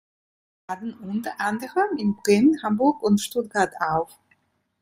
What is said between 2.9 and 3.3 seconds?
und